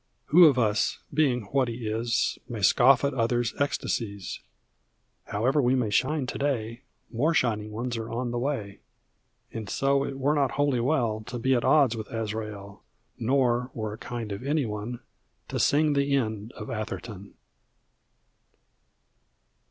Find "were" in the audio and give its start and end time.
10.17-10.33, 13.75-13.93